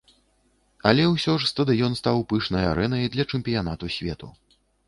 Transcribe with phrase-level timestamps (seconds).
[0.91, 4.27] Але ўсё ж стадыён стаў пышнай арэнай для чэмпіянату свету.